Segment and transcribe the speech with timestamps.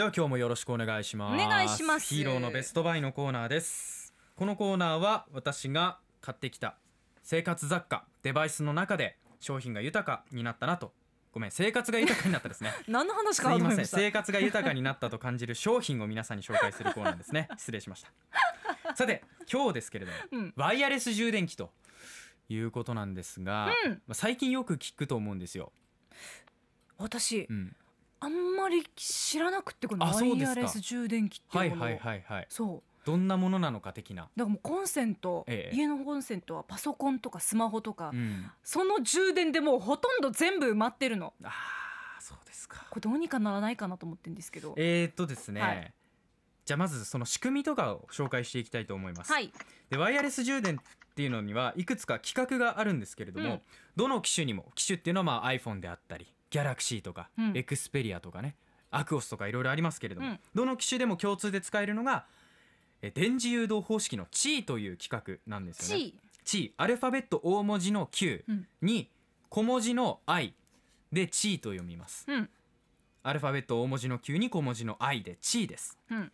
[0.00, 1.34] では今日もよろしくお願いします。
[1.34, 2.14] お願いします。
[2.14, 4.14] ヒーローのベストバイのコーナーです。
[4.34, 6.78] このコーナーは私が買ってきた
[7.22, 10.94] 生活雑貨デバイスの中で商品が豊かになったなと。
[11.32, 12.72] ごめん生活が豊かになったですね。
[12.88, 17.34] 何の話すかないとません生活が豊かになったと感じる商品を皆さんに紹介するコーナーです。
[17.34, 18.10] ね失礼しました。
[18.96, 20.52] さて今日ですけれどもうん。
[20.56, 21.74] ワイヤレス充電器と
[22.48, 23.90] いうことなんですが、うん。
[23.90, 25.74] まあ最近よく聞くと思うんですよ、
[26.96, 27.76] 私うん、
[28.20, 30.60] あんまり知らなくってこのワあそうですか。
[30.60, 33.06] イヤレス充電器ってはいいうはいはいはいそう。
[33.06, 35.76] どんなものなのか的な、だからもうコンセント、ええ。
[35.76, 41.32] 家のコンセントはパソコンとかスマホとか、うん、その充電でもうほとんど全部埋まってるの。
[41.42, 42.86] あーそうですか。
[42.90, 44.74] これどうにかならないかなと思ってるんですけど。
[44.76, 45.94] えー、っとですね、はい。
[46.66, 49.50] じゃあまずその仕組みとかを紹介していきたいと思います、はい。
[49.88, 53.60] でワイヤレス充電っていうのにはいくつか規格があるんですけれども、うん。
[53.96, 57.52] どの機種にも機種っていうのはまあ iPhone であったり Galaxy とか、うん。
[57.56, 58.56] エクスペリアとかね
[58.90, 60.40] アクオスとかいろいろありますけれども、うん。
[60.54, 62.26] どの機種でも共通で使えるのが
[63.02, 66.12] え電磁誘導方式の Qi という規格なんですよね。
[66.44, 68.66] Qi アルファベット大文字の Q うん。
[68.82, 69.10] に
[69.48, 70.54] 小文字の I
[71.12, 72.24] で Qi と読みます。
[72.28, 72.48] うん。
[73.22, 75.98] アルファベット大文字の Q に小文字の I で Qi です。
[76.10, 76.32] うん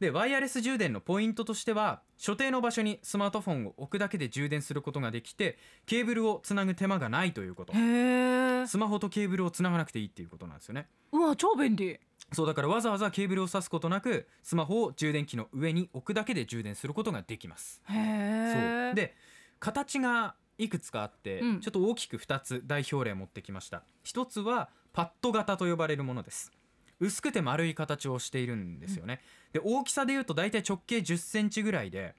[0.00, 7.72] でワイヤレス充電のポイントとしては所定の場所にスマートフォンを置くだけで充電することができてケーブルをつなぐ手間がないということ。
[7.72, 10.88] スマホとケーブルをつながなくていいっていうことなんですよね。
[11.12, 11.98] うわ超便利。
[12.32, 17.82] そうだからわざわざケーブルを挿すことなくスマホを充電器の上に置くだけで充電することができます。
[17.88, 18.94] へえそう。
[18.94, 19.16] で
[19.58, 21.60] 形がいくつかあって、うん。
[21.60, 23.82] ちょっと大きく2つ代表例持ってきました。
[24.02, 26.52] 一つはパッド型と呼ばれるものです
[27.00, 29.20] 薄くて丸い形をしているんですよね、
[29.52, 32.14] で大きさでいうと大体直径1 0センチぐらいで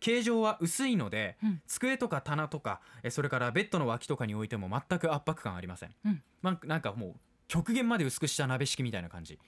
[0.00, 1.62] 形状は薄いので、うん。
[1.68, 6.22] 机とか棚とかえそれからベッドの脇とかに置いても全く圧迫感ありません、うん。
[6.42, 7.14] まあ、なんかもう
[7.46, 9.38] 極限まで薄くした鍋敷きみたいな感じ、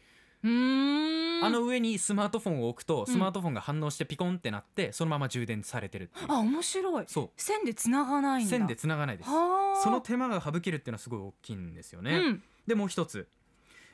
[0.44, 3.12] あの上にスマートフォンを置くとうん。
[3.12, 7.04] スマートフォンが反応してピコンってなってそのまま充電されてるってあ面白い。
[7.08, 7.30] そう。
[7.36, 8.50] 線で繋がないんだ。
[8.50, 9.30] 線でつながないです。
[9.30, 9.82] はあ。
[9.82, 12.42] その手間が省けるっていうのはすごい大きいんですよね、うん。
[12.66, 13.26] でもう一つ、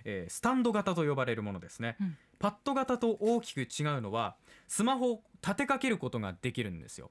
[0.05, 2.17] えースタンド型と呼ばれるものですね、うん。
[2.39, 4.37] パッド型と大きく違うのは
[4.69, 7.11] スマホを立てかけることができるんですよ。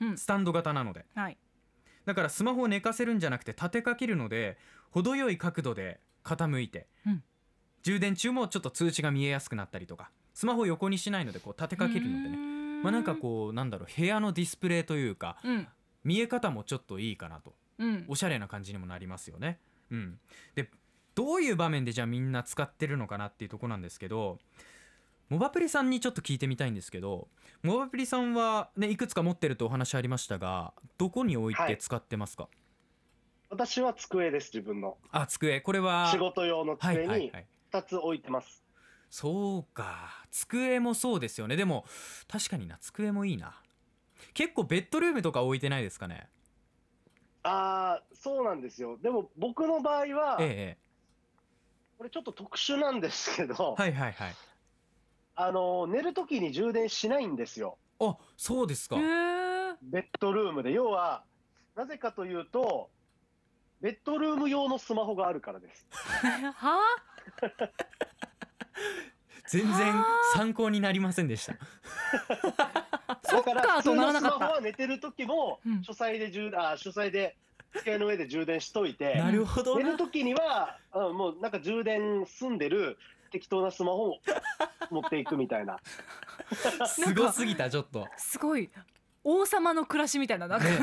[0.00, 0.18] うん。
[0.18, 1.06] スタンド型なので。
[1.14, 1.38] はい。
[2.04, 4.56] だからスマホを寝かせるんじゃなくて立てかけるので
[4.90, 7.22] 程よい角度で傾いて、うん。
[7.82, 12.36] 充電中もちょっと通知が見えやすくなったりとかスマホを横にしないのでこう立てかけるのでね。
[12.36, 15.68] ねまあなんかこうなんだろう部屋のディスプレイというかうん。
[16.04, 17.54] 見え方もちょっといいかなと。
[17.78, 18.04] うん。
[18.08, 19.58] おしゃれな感じにもなりますよね。
[19.90, 20.18] うん、
[20.54, 20.70] で
[21.18, 24.38] どういう場面でじゃあみんな使ってるのかなっていうとこなんですけど
[25.28, 27.26] モバプリさんにちょっと聞いてみたいんですけど
[27.64, 32.46] モバプリさんは、ね、いくつか持ってるとお話ありましたがどこに置いて使ってますか、
[33.50, 34.96] 私は机です、自分の。
[35.10, 35.60] あ机。
[35.60, 38.64] これは仕事用のはい机にはいはい2つ置いてます。
[39.10, 40.24] そうか。
[40.30, 41.56] 机もそうですよね。
[41.56, 41.84] でも
[42.28, 43.60] 確かにな机もいいな。
[44.34, 46.28] 結構ベッドルームとか置いてないですかね？
[47.42, 48.98] ああ、そうなんですよ。
[49.02, 50.87] でも僕の場合は、ええ
[51.98, 54.34] これちょっと特殊なんですけど、はいはいはい。
[55.34, 57.76] あの寝るときに充電しないんですよ。
[57.98, 58.96] あそうですか。
[59.82, 60.70] ベッドルームで。
[60.70, 61.24] 要は、
[61.74, 62.90] なぜかというと、
[63.80, 65.86] ベッドルーム用のスマホがあるからです。
[66.54, 66.78] は？
[69.48, 70.04] 全然は？
[70.34, 71.54] 参考になりませんでした。
[73.24, 77.36] そっかだから、普通とならのスマホは寝てる時もうん、書斎で充あ書斎で、
[77.74, 79.84] 机の上で充電しといて、なるほどな。
[79.84, 82.98] 寝る時には、うん、もうなんか充電済んでる
[83.30, 84.18] 適当なスマホを
[84.90, 85.78] 持っていくみたいな。
[86.86, 88.06] すごすぎたちょっと。
[88.16, 88.70] すごい。
[89.24, 90.78] 王様の暮らしみたいななんか、ね。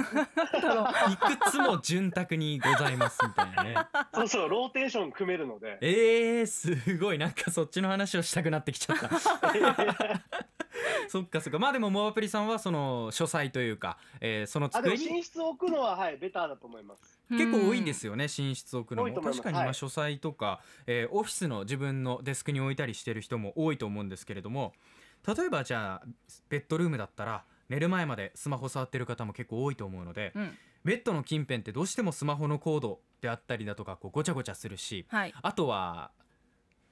[1.12, 3.76] いくつも潤沢にございますみたいなね。
[4.14, 5.80] そうそう、ローテーション組めるので。
[5.82, 7.18] えー、すごい。
[7.18, 9.10] なんかそっちの話をしたくなってきちゃった
[11.08, 11.60] そっかそっか。
[11.60, 17.20] まあでもモアプリさんはその書斎というか、えーそのあ、でも机に寝室を置くのは、はい、ベターだと思います。
[17.30, 19.04] 結構多いんですよね寝室置くの。
[19.04, 19.42] も多いと思います。
[19.42, 19.66] 確かにはい。
[19.68, 24.74] 今書斎とか、えーオフィスの自分のデスクに置いたりしてる人も多いと思うんですけれども
[25.26, 26.08] 例えばじゃあ
[26.50, 30.58] ベッドルームだったら寝る前までスマホ触ってる方も結構多いと思うので、うん。
[30.84, 35.34] ベッドの近辺ってどうしてもスマホのコードであったりだとかこうごちゃごちゃするしはい。
[35.42, 36.12] あとは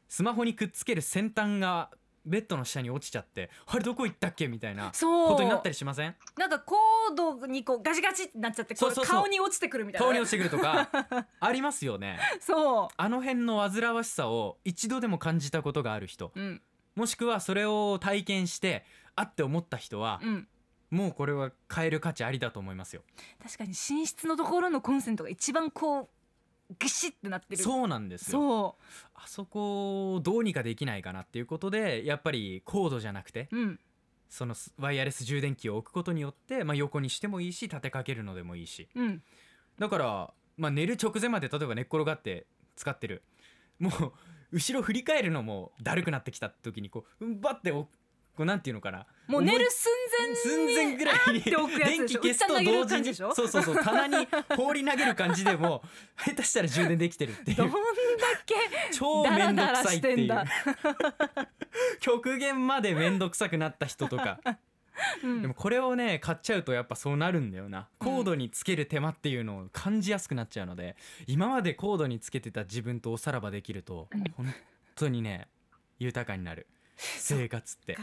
[0.09, 1.91] スマホにくっつける先端が
[2.25, 6.15] ベッドの下に落ちちゃってあれどこ行ったっけみたいなことになったりしません？
[6.37, 10.07] なんかコードにこうガチガチってなっちゃって顔に落ちてくるみたいな。
[10.07, 10.89] ね、顔に落ちてくるとか
[11.39, 12.19] ありますよね。
[12.39, 16.61] そあの辺の煩わしさを一度でも感じたことがある人ううん。
[16.95, 18.85] もしくはそれを体験して
[19.15, 20.47] あって思った人はうん。
[20.91, 23.01] もうこれは変える価値ありだと思いますよ。
[23.41, 26.09] 確かに寝室のところのコンセントが一番こう
[26.79, 27.63] ギシってなってる。
[27.63, 28.39] そうなんですよ。
[28.39, 28.77] そ
[29.15, 33.79] あそこをどうにかできないかなっていうことでやっぱりコードじゃなくてううん。
[34.29, 38.89] そのワイヤレス充電器を置くことによって、まあ、横にしてもいいし立てかけるのでもいいし。
[38.95, 39.21] うん。
[39.77, 43.21] だから、まあ、寝る直前まで例えば寝っ転がって使ってる。
[43.77, 44.11] もう
[44.53, 47.87] 後ろ振り返るのもだるくなってきた時にこううんバッてお
[48.35, 49.05] こうなんていうのかな。
[49.27, 54.27] もう寝る寸前に寸前ぐらいに電気消すと同時にそうそうそう棚に
[54.57, 55.81] 放り投げる感じでも
[56.17, 57.81] 下手したら充電できてるっていどんだう
[58.45, 58.55] け
[58.91, 60.43] 超めんどくさいっていう。
[61.99, 64.39] 極限までめんどくさくなった人とか。
[65.23, 65.41] うん。
[65.41, 67.87] でもこれをね買っちゃうとやっぱそうなるんだよな。
[67.99, 74.53] うんコードにつける手間っていうのを感じやすくなっちゃうので今までコードにつけてた自分とおさらばできるとうん本
[74.95, 75.47] 当にね
[75.99, 77.95] 豊かになる生活って。
[77.95, 78.01] か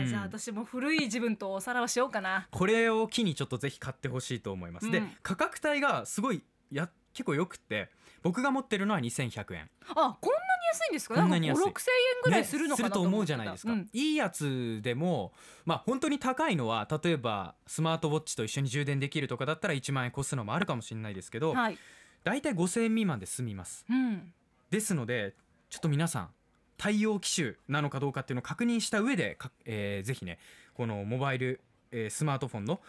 [0.00, 0.06] うん。
[0.06, 2.48] じゃあ私も古い自分とおさらばしようかな。
[2.50, 5.10] これを機にちょっとぜひ買ってほしいと思います、でうん。
[5.22, 7.90] 価格帯がすごいや結構よくって
[8.22, 9.70] 僕が持ってるのは2100円。
[9.88, 11.14] あこんなに安いんですか？
[11.14, 11.60] こんなに安い。
[11.60, 13.88] んか5 6千円ぐらいするのかなねすると思うじゃないですか、うん。
[13.92, 15.32] いいやつでも
[15.64, 21.78] まあ本当に高いのは例えばスマートウォッチと一緒に充電できるとかだったら1万円越すのもあるかもしれないですけど、はい。
[22.24, 23.84] 大体5000円未満で済みます。
[23.88, 24.32] うん。
[24.70, 25.34] ですので
[25.68, 26.28] ちょっと皆さん
[26.76, 30.38] 対応機種なのかどうかっていうのを確認した上でか、えーぜひね
[30.74, 31.60] このモバイル、
[31.92, 32.80] えースマートフォンの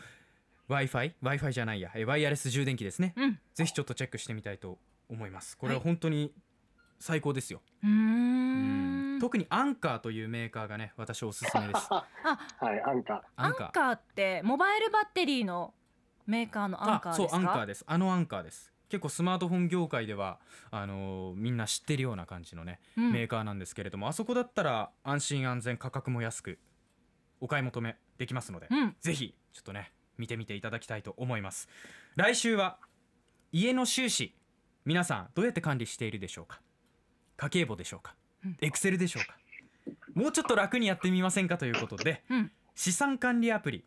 [0.67, 3.13] w i f i w i f i じゃないや、えーワイヤレス充電器ですね。
[3.15, 3.39] うん。
[3.53, 4.79] ぜひちょっとチェックしてみたいと
[5.09, 5.57] 思います。
[5.57, 6.33] これははい本当に
[6.99, 9.17] 最高ですよ、うーうん。
[9.17, 11.87] ん特にアンカーというメーカーがね私おすすめです。
[11.91, 12.05] は
[12.73, 15.73] い、アンカアンカーってモバイルバッテリーの
[16.25, 17.25] メーカーのアンカーですか？
[17.25, 17.83] あそうアンカーです。
[17.87, 20.39] あのアンカーです結構スマートフォン業界では
[20.71, 23.11] あのーみんな知ってるような感じのね、うん。
[23.11, 26.59] メーカーなんですけれどもあそこだったら安心安全価格も安く
[27.41, 28.95] お買い求めできますので、うん。
[29.01, 31.67] ぜひちょっとね見てみていただきたいと思います。
[32.15, 32.77] 来週は
[33.51, 34.33] 家の収支
[34.85, 36.61] 皆さんどうやって管理しているでしょうか？
[37.37, 38.15] 家計簿でしょうか？
[38.45, 38.57] うん。
[38.61, 39.35] エクセルでしょうか？
[40.13, 41.57] もうちょっと楽にやってみませんか？
[41.57, 42.51] ということでうん。
[42.75, 43.83] 資産管理アプリ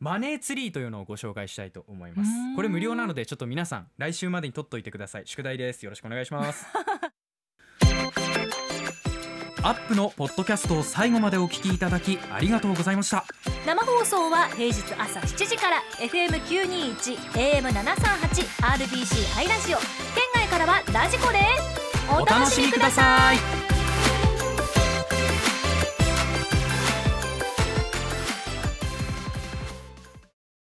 [0.00, 2.30] マネーツリーというのをご紹介したいと思います。
[2.56, 5.22] これ無料なのでちょっと皆さん来週までに取っといてください。
[5.26, 5.84] 宿題です。
[5.84, 6.66] よろしくお願いします。
[9.60, 13.24] アップのポッドキャストを最後までお聞きいただきありがとうございました。
[13.66, 19.78] 生放送は平日朝7時から FM921 AM738 RBC ハイラジオ。
[19.78, 19.86] 県
[20.34, 21.78] 外からはラジコです。
[22.10, 23.77] お楽しみください